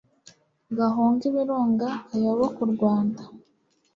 gahunge 0.77 1.23
ibirunga 1.29 1.89
kayoboke 2.07 2.59
u 2.67 2.69
rwanda 2.73 3.21